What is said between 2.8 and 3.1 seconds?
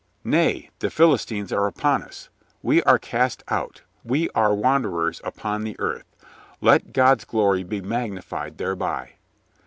are